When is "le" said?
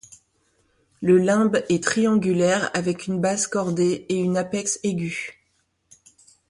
1.03-1.19